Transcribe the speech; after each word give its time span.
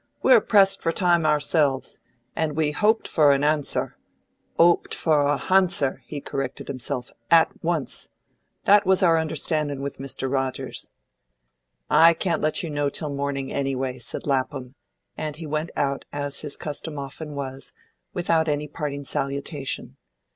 "We're 0.23 0.41
pressed 0.41 0.81
for 0.81 0.91
time 0.91 1.27
ourselves, 1.27 1.99
and 2.35 2.55
we 2.55 2.71
hoped 2.71 3.07
for 3.07 3.29
an 3.29 3.43
answer 3.43 3.97
'oped 4.57 4.95
for 4.95 5.25
a 5.27 5.37
hanswer," 5.37 5.99
he 6.07 6.19
corrected 6.19 6.67
himself, 6.69 7.11
"at 7.29 7.63
once. 7.63 8.09
That 8.65 8.83
was 8.83 9.03
our 9.03 9.19
understandin' 9.19 9.79
with 9.79 9.99
Mr. 9.99 10.27
Rogers." 10.27 10.89
"I 11.87 12.15
can't 12.15 12.41
let 12.41 12.63
you 12.63 12.71
know 12.71 12.89
till 12.89 13.13
morning, 13.13 13.53
anyway," 13.53 13.99
said 13.99 14.25
Lapham, 14.25 14.73
and 15.17 15.35
he 15.35 15.45
went 15.45 15.69
out, 15.75 16.05
as 16.11 16.39
his 16.41 16.57
custom 16.57 16.97
often 16.97 17.35
was, 17.35 17.71
without 18.11 18.47
any 18.47 18.67
parting 18.67 19.03
salutation. 19.03 19.97